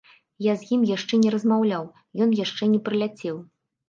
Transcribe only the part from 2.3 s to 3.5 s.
яшчэ не прыляцеў.